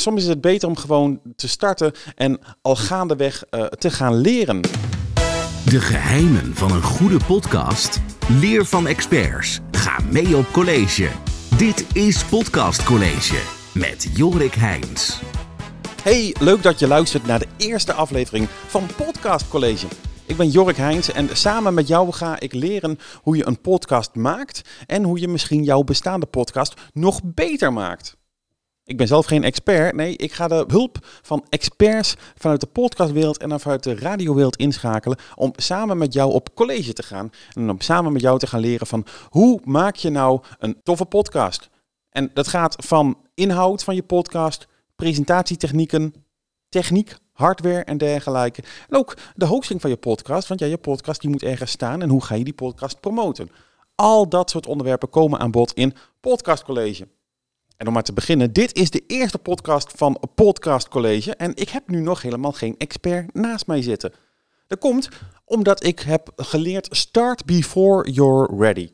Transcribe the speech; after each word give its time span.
Soms 0.00 0.22
is 0.22 0.28
het 0.28 0.40
beter 0.40 0.68
om 0.68 0.76
gewoon 0.76 1.20
te 1.36 1.48
starten 1.48 1.92
en 2.14 2.38
al 2.62 2.76
gaandeweg 2.76 3.44
uh, 3.50 3.64
te 3.64 3.90
gaan 3.90 4.14
leren. 4.14 4.60
De 5.64 5.80
geheimen 5.80 6.54
van 6.54 6.72
een 6.72 6.82
goede 6.82 7.24
podcast? 7.26 8.00
Leer 8.28 8.64
van 8.64 8.86
experts. 8.86 9.60
Ga 9.70 9.98
mee 10.10 10.36
op 10.36 10.46
college. 10.52 11.08
Dit 11.56 11.86
is 11.92 12.24
Podcast 12.24 12.84
College 12.84 13.36
met 13.74 14.10
Jorik 14.14 14.54
Heijns. 14.54 15.20
Hey, 16.02 16.34
leuk 16.40 16.62
dat 16.62 16.78
je 16.78 16.86
luistert 16.86 17.26
naar 17.26 17.38
de 17.38 17.48
eerste 17.56 17.92
aflevering 17.92 18.48
van 18.66 18.86
Podcast 18.96 19.48
College. 19.48 19.86
Ik 20.26 20.36
ben 20.36 20.48
Jorik 20.48 20.76
Heijns 20.76 21.12
en 21.12 21.36
samen 21.36 21.74
met 21.74 21.88
jou 21.88 22.12
ga 22.12 22.40
ik 22.40 22.52
leren 22.52 22.98
hoe 23.22 23.36
je 23.36 23.46
een 23.46 23.60
podcast 23.60 24.14
maakt 24.14 24.62
en 24.86 25.02
hoe 25.02 25.20
je 25.20 25.28
misschien 25.28 25.64
jouw 25.64 25.82
bestaande 25.82 26.26
podcast 26.26 26.74
nog 26.92 27.20
beter 27.24 27.72
maakt. 27.72 28.18
Ik 28.90 28.96
ben 28.96 29.06
zelf 29.06 29.26
geen 29.26 29.44
expert. 29.44 29.94
Nee, 29.94 30.16
ik 30.16 30.32
ga 30.32 30.48
de 30.48 30.64
hulp 30.66 30.98
van 31.22 31.44
experts 31.48 32.16
vanuit 32.34 32.60
de 32.60 32.66
podcastwereld 32.66 33.38
en 33.38 33.60
vanuit 33.60 33.82
de 33.82 33.94
radiowereld 33.94 34.56
inschakelen. 34.56 35.18
Om 35.34 35.52
samen 35.56 35.98
met 35.98 36.12
jou 36.12 36.32
op 36.32 36.54
college 36.54 36.92
te 36.92 37.02
gaan. 37.02 37.30
En 37.52 37.70
om 37.70 37.80
samen 37.80 38.12
met 38.12 38.22
jou 38.22 38.38
te 38.38 38.46
gaan 38.46 38.60
leren 38.60 38.86
van 38.86 39.06
hoe 39.28 39.60
maak 39.64 39.96
je 39.96 40.10
nou 40.10 40.40
een 40.58 40.80
toffe 40.82 41.04
podcast. 41.04 41.68
En 42.08 42.30
dat 42.34 42.48
gaat 42.48 42.76
van 42.86 43.18
inhoud 43.34 43.84
van 43.84 43.94
je 43.94 44.02
podcast, 44.02 44.66
presentatietechnieken, 44.96 46.14
techniek, 46.68 47.16
hardware 47.32 47.84
en 47.84 47.98
dergelijke. 47.98 48.62
En 48.88 48.96
ook 48.96 49.16
de 49.34 49.46
hosting 49.46 49.80
van 49.80 49.90
je 49.90 49.96
podcast. 49.96 50.48
Want 50.48 50.60
ja, 50.60 50.66
je 50.66 50.78
podcast 50.78 51.20
die 51.20 51.30
moet 51.30 51.42
ergens 51.42 51.70
staan. 51.70 52.02
En 52.02 52.08
hoe 52.08 52.24
ga 52.24 52.34
je 52.34 52.44
die 52.44 52.52
podcast 52.52 53.00
promoten? 53.00 53.50
Al 53.94 54.28
dat 54.28 54.50
soort 54.50 54.66
onderwerpen 54.66 55.10
komen 55.10 55.38
aan 55.38 55.50
bod 55.50 55.72
in 55.72 55.94
Podcast 56.20 56.64
College. 56.64 57.08
En 57.80 57.86
om 57.86 57.92
maar 57.92 58.02
te 58.02 58.12
beginnen, 58.12 58.52
dit 58.52 58.76
is 58.76 58.90
de 58.90 59.02
eerste 59.06 59.38
podcast 59.38 59.92
van 59.96 60.20
Podcast 60.34 60.88
College 60.88 61.34
en 61.34 61.52
ik 61.54 61.68
heb 61.68 61.88
nu 61.88 62.00
nog 62.00 62.22
helemaal 62.22 62.52
geen 62.52 62.74
expert 62.78 63.34
naast 63.34 63.66
mij 63.66 63.82
zitten. 63.82 64.12
Dat 64.66 64.78
komt 64.78 65.08
omdat 65.44 65.84
ik 65.84 66.00
heb 66.00 66.32
geleerd 66.36 66.88
start 66.90 67.44
before 67.44 68.10
you're 68.10 68.56
ready. 68.56 68.90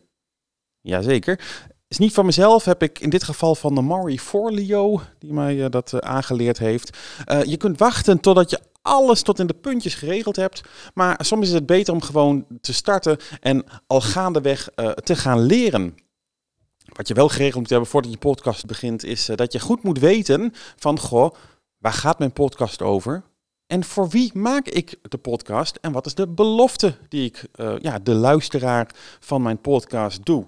Jazeker. 0.80 1.40
Is 1.88 1.98
niet 1.98 2.12
van 2.12 2.26
mezelf, 2.26 2.64
heb 2.64 2.82
ik 2.82 2.98
in 2.98 3.10
dit 3.10 3.24
geval 3.24 3.54
van 3.54 3.74
de 3.74 3.80
Mari 3.80 4.20
Forleo, 4.20 5.00
die 5.18 5.32
mij 5.32 5.54
uh, 5.54 5.66
dat 5.70 5.92
uh, 5.92 6.00
aangeleerd 6.00 6.58
heeft. 6.58 6.98
Uh, 7.32 7.44
je 7.44 7.56
kunt 7.56 7.78
wachten 7.78 8.20
totdat 8.20 8.50
je 8.50 8.60
alles 8.82 9.22
tot 9.22 9.38
in 9.38 9.46
de 9.46 9.54
puntjes 9.54 9.94
geregeld 9.94 10.36
hebt. 10.36 10.60
Maar 10.94 11.18
soms 11.24 11.46
is 11.46 11.54
het 11.54 11.66
beter 11.66 11.94
om 11.94 12.02
gewoon 12.02 12.46
te 12.60 12.72
starten 12.72 13.16
en 13.40 13.64
al 13.86 14.00
gaandeweg 14.00 14.68
te 15.04 15.16
gaan 15.16 15.40
leren. 15.40 15.94
Wat 16.96 17.08
je 17.08 17.14
wel 17.14 17.28
geregeld 17.28 17.60
moet 17.60 17.70
hebben 17.70 17.88
voordat 17.88 18.10
je 18.10 18.18
podcast 18.18 18.66
begint, 18.66 19.04
is 19.04 19.30
uh, 19.30 19.36
dat 19.36 19.52
je 19.52 19.60
goed 19.60 19.82
moet 19.82 19.98
weten 19.98 20.52
van, 20.76 20.98
goh, 20.98 21.34
waar 21.78 21.92
gaat 21.92 22.18
mijn 22.18 22.32
podcast 22.32 22.82
over? 22.82 23.22
En 23.66 23.84
voor 23.84 24.08
wie 24.08 24.30
maak 24.34 24.68
ik 24.68 24.98
de 25.02 25.18
podcast? 25.18 25.78
En 25.80 25.92
wat 25.92 26.06
is 26.06 26.14
de 26.14 26.28
belofte 26.28 26.96
die 27.08 27.24
ik 27.24 27.44
uh, 27.56 27.74
ja, 27.78 27.98
de 27.98 28.14
luisteraar 28.14 28.90
van 29.20 29.42
mijn 29.42 29.60
podcast 29.60 30.24
doe? 30.24 30.40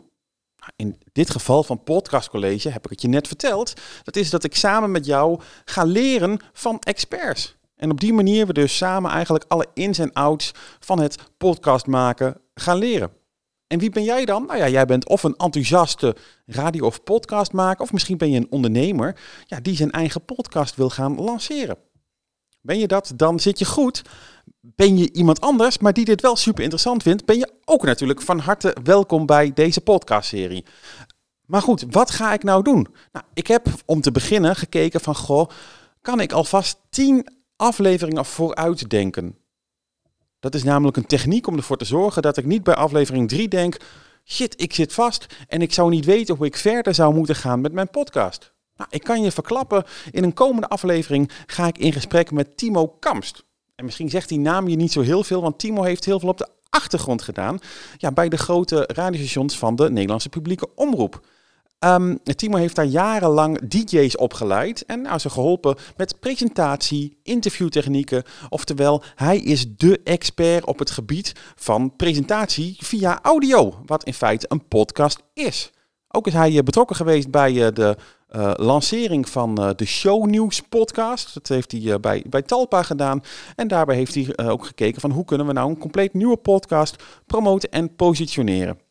Nou, 0.58 0.72
in 0.76 0.98
dit 1.12 1.30
geval 1.30 1.62
van 1.62 1.82
Podcast 1.82 2.28
College 2.28 2.68
heb 2.68 2.84
ik 2.84 2.90
het 2.90 3.02
je 3.02 3.08
net 3.08 3.26
verteld. 3.26 3.72
Dat 4.02 4.16
is 4.16 4.30
dat 4.30 4.44
ik 4.44 4.56
samen 4.56 4.90
met 4.90 5.06
jou 5.06 5.40
ga 5.64 5.84
leren 5.84 6.40
van 6.52 6.78
experts. 6.78 7.56
En 7.76 7.90
op 7.90 8.00
die 8.00 8.12
manier 8.12 8.46
we 8.46 8.52
dus 8.52 8.76
samen 8.76 9.10
eigenlijk 9.10 9.44
alle 9.48 9.66
ins 9.74 9.98
en 9.98 10.12
outs 10.12 10.52
van 10.78 11.00
het 11.00 11.16
podcast 11.36 11.86
maken 11.86 12.40
gaan 12.54 12.78
leren. 12.78 13.17
En 13.68 13.78
wie 13.78 13.90
ben 13.90 14.04
jij 14.04 14.24
dan? 14.24 14.46
Nou 14.46 14.58
ja, 14.58 14.68
jij 14.68 14.86
bent 14.86 15.08
of 15.08 15.22
een 15.22 15.36
enthousiaste 15.36 16.16
radio- 16.46 16.86
of 16.86 17.02
podcastmaker, 17.02 17.82
of 17.82 17.92
misschien 17.92 18.16
ben 18.16 18.30
je 18.30 18.36
een 18.36 18.50
ondernemer 18.50 19.20
ja, 19.46 19.60
die 19.60 19.76
zijn 19.76 19.90
eigen 19.90 20.24
podcast 20.24 20.76
wil 20.76 20.90
gaan 20.90 21.20
lanceren. 21.20 21.78
Ben 22.60 22.78
je 22.78 22.86
dat, 22.86 23.12
dan 23.16 23.40
zit 23.40 23.58
je 23.58 23.64
goed. 23.64 24.02
Ben 24.60 24.98
je 24.98 25.12
iemand 25.12 25.40
anders, 25.40 25.78
maar 25.78 25.92
die 25.92 26.04
dit 26.04 26.20
wel 26.20 26.36
super 26.36 26.62
interessant 26.62 27.02
vindt, 27.02 27.24
ben 27.24 27.38
je 27.38 27.52
ook 27.64 27.84
natuurlijk 27.84 28.22
van 28.22 28.38
harte 28.38 28.76
welkom 28.82 29.26
bij 29.26 29.52
deze 29.54 29.80
podcastserie. 29.80 30.64
Maar 31.46 31.62
goed, 31.62 31.84
wat 31.90 32.10
ga 32.10 32.32
ik 32.32 32.42
nou 32.42 32.62
doen? 32.62 32.86
Nou, 33.12 33.24
ik 33.34 33.46
heb 33.46 33.66
om 33.86 34.00
te 34.00 34.12
beginnen 34.12 34.56
gekeken 34.56 35.00
van, 35.00 35.14
goh, 35.16 35.48
kan 36.00 36.20
ik 36.20 36.32
alvast 36.32 36.78
10 36.90 37.26
afleveringen 37.56 38.24
vooruit 38.24 38.90
denken? 38.90 39.38
Dat 40.40 40.54
is 40.54 40.62
namelijk 40.62 40.96
een 40.96 41.06
techniek 41.06 41.46
om 41.46 41.56
ervoor 41.56 41.76
te 41.76 41.84
zorgen 41.84 42.22
dat 42.22 42.36
ik 42.36 42.44
niet 42.44 42.62
bij 42.62 42.74
aflevering 42.74 43.28
3 43.28 43.48
denk, 43.48 43.76
shit, 44.24 44.60
ik 44.62 44.74
zit 44.74 44.92
vast 44.92 45.26
en 45.48 45.62
ik 45.62 45.72
zou 45.72 45.90
niet 45.90 46.04
weten 46.04 46.36
hoe 46.36 46.46
ik 46.46 46.56
verder 46.56 46.94
zou 46.94 47.14
moeten 47.14 47.36
gaan 47.36 47.60
met 47.60 47.72
mijn 47.72 47.90
podcast. 47.90 48.52
Nou, 48.76 48.90
ik 48.92 49.02
kan 49.02 49.22
je 49.22 49.32
verklappen, 49.32 49.84
in 50.10 50.24
een 50.24 50.34
komende 50.34 50.68
aflevering 50.68 51.30
ga 51.46 51.66
ik 51.66 51.78
in 51.78 51.92
gesprek 51.92 52.30
met 52.30 52.56
Timo 52.56 52.86
Kamst. 52.86 53.44
En 53.74 53.84
misschien 53.84 54.10
zegt 54.10 54.28
die 54.28 54.38
naam 54.38 54.68
je 54.68 54.76
niet 54.76 54.92
zo 54.92 55.00
heel 55.00 55.24
veel, 55.24 55.42
want 55.42 55.58
Timo 55.58 55.82
heeft 55.82 56.04
heel 56.04 56.20
veel 56.20 56.28
op 56.28 56.38
de 56.38 56.48
achtergrond 56.70 57.22
gedaan 57.22 57.58
ja, 57.96 58.12
bij 58.12 58.28
de 58.28 58.36
grote 58.36 58.88
radiostations 58.92 59.58
van 59.58 59.76
de 59.76 59.90
Nederlandse 59.90 60.28
publieke 60.28 60.68
omroep. 60.74 61.20
Um, 61.84 62.18
Timo 62.22 62.56
heeft 62.56 62.76
daar 62.76 62.84
jarenlang 62.84 63.68
DJ's 63.68 64.18
opgeleid 64.18 64.84
en 64.84 65.02
nou, 65.02 65.18
ze 65.18 65.30
geholpen 65.30 65.76
met 65.96 66.20
presentatie, 66.20 67.18
interviewtechnieken. 67.22 68.22
Oftewel, 68.48 69.02
hij 69.14 69.38
is 69.38 69.76
de 69.76 70.00
expert 70.04 70.64
op 70.64 70.78
het 70.78 70.90
gebied 70.90 71.32
van 71.56 71.96
presentatie 71.96 72.76
via 72.78 73.18
audio, 73.22 73.74
wat 73.86 74.04
in 74.04 74.14
feite 74.14 74.46
een 74.48 74.68
podcast 74.68 75.22
is. 75.34 75.70
Ook 76.08 76.26
is 76.26 76.32
hij 76.32 76.56
eh, 76.56 76.62
betrokken 76.62 76.96
geweest 76.96 77.30
bij 77.30 77.66
eh, 77.66 77.74
de 77.74 77.96
uh, 78.36 78.52
lancering 78.56 79.28
van 79.28 79.54
de 79.54 79.84
Shownieuws 79.84 80.60
podcast. 80.60 81.34
Dat 81.34 81.48
heeft 81.48 81.72
hij 81.72 82.00
bij, 82.00 82.24
bij 82.28 82.42
Talpa 82.42 82.82
gedaan. 82.82 83.22
En 83.56 83.68
daarbij 83.68 83.96
heeft 83.96 84.14
hij 84.14 84.48
ook 84.48 84.66
gekeken 84.66 85.00
van 85.00 85.10
hoe 85.10 85.24
kunnen 85.24 85.46
we 85.46 85.52
nou 85.52 85.70
een 85.70 85.78
compleet 85.78 86.14
nieuwe 86.14 86.36
podcast 86.36 87.02
promoten 87.26 87.70
en 87.70 87.96
positioneren. 87.96 88.87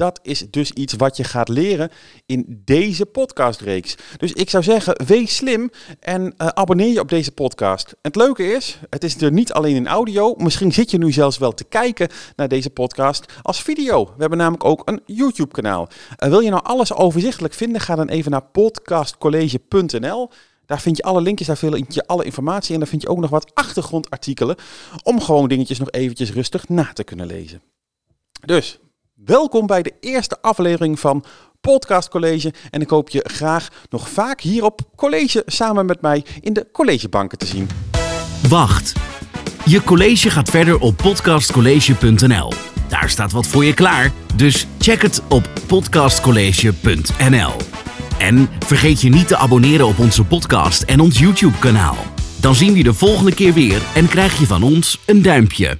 Dat 0.00 0.20
is 0.22 0.46
dus 0.50 0.72
iets 0.72 0.92
wat 0.92 1.16
je 1.16 1.24
gaat 1.24 1.48
leren 1.48 1.90
in 2.26 2.62
deze 2.64 3.06
podcastreeks. 3.06 3.94
Dus 4.16 4.32
ik 4.32 4.50
zou 4.50 4.62
zeggen, 4.62 5.04
wees 5.06 5.36
slim 5.36 5.70
en 5.98 6.22
uh, 6.22 6.46
abonneer 6.46 6.92
je 6.92 7.00
op 7.00 7.08
deze 7.08 7.32
podcast. 7.32 7.94
Het 8.02 8.16
leuke 8.16 8.52
is, 8.52 8.78
het 8.90 9.04
is 9.04 9.20
er 9.20 9.32
niet 9.32 9.52
alleen 9.52 9.76
in 9.76 9.86
audio. 9.86 10.34
Misschien 10.36 10.72
zit 10.72 10.90
je 10.90 10.98
nu 10.98 11.12
zelfs 11.12 11.38
wel 11.38 11.52
te 11.52 11.64
kijken 11.64 12.08
naar 12.36 12.48
deze 12.48 12.70
podcast 12.70 13.32
als 13.42 13.62
video. 13.62 14.04
We 14.04 14.14
hebben 14.18 14.38
namelijk 14.38 14.64
ook 14.64 14.88
een 14.88 15.02
YouTube 15.06 15.52
kanaal. 15.52 15.88
Uh, 15.88 16.28
wil 16.28 16.40
je 16.40 16.50
nou 16.50 16.62
alles 16.64 16.92
overzichtelijk 16.92 17.54
vinden, 17.54 17.80
ga 17.80 17.94
dan 17.94 18.08
even 18.08 18.30
naar 18.30 18.44
podcastcollege.nl. 18.44 20.30
Daar 20.66 20.80
vind 20.80 20.96
je 20.96 21.02
alle 21.02 21.20
linkjes, 21.20 21.46
daar 21.46 21.56
vind 21.56 21.94
je 21.94 22.06
alle 22.06 22.24
informatie 22.24 22.74
en 22.74 22.80
daar 22.80 22.88
vind 22.88 23.02
je 23.02 23.08
ook 23.08 23.20
nog 23.20 23.30
wat 23.30 23.54
achtergrondartikelen 23.54 24.56
om 25.02 25.20
gewoon 25.20 25.48
dingetjes 25.48 25.78
nog 25.78 25.90
eventjes 25.90 26.32
rustig 26.32 26.68
na 26.68 26.90
te 26.92 27.04
kunnen 27.04 27.26
lezen. 27.26 27.62
Dus 28.44 28.78
Welkom 29.24 29.66
bij 29.66 29.82
de 29.82 29.92
eerste 30.00 30.38
aflevering 30.40 31.00
van 31.00 31.24
Podcast 31.60 32.08
College. 32.08 32.52
En 32.70 32.80
ik 32.80 32.90
hoop 32.90 33.08
je 33.08 33.24
graag 33.32 33.68
nog 33.90 34.08
vaak 34.08 34.40
hier 34.40 34.64
op 34.64 34.80
college 34.96 35.42
samen 35.46 35.86
met 35.86 36.00
mij 36.00 36.24
in 36.40 36.52
de 36.52 36.66
collegebanken 36.72 37.38
te 37.38 37.46
zien. 37.46 37.68
Wacht. 38.48 38.92
Je 39.64 39.82
college 39.82 40.30
gaat 40.30 40.50
verder 40.50 40.78
op 40.78 40.96
podcastcollege.nl. 40.96 42.52
Daar 42.88 43.10
staat 43.10 43.32
wat 43.32 43.46
voor 43.46 43.64
je 43.64 43.74
klaar, 43.74 44.12
dus 44.36 44.66
check 44.78 45.02
het 45.02 45.22
op 45.28 45.48
podcastcollege.nl. 45.66 47.52
En 48.18 48.48
vergeet 48.58 49.00
je 49.00 49.08
niet 49.08 49.28
te 49.28 49.36
abonneren 49.36 49.86
op 49.86 49.98
onze 49.98 50.24
podcast 50.24 50.82
en 50.82 51.00
ons 51.00 51.18
YouTube-kanaal. 51.18 51.96
Dan 52.40 52.54
zien 52.54 52.72
we 52.72 52.78
je 52.78 52.84
de 52.84 52.94
volgende 52.94 53.34
keer 53.34 53.52
weer 53.52 53.82
en 53.94 54.08
krijg 54.08 54.38
je 54.38 54.46
van 54.46 54.62
ons 54.62 55.00
een 55.06 55.22
duimpje. 55.22 55.78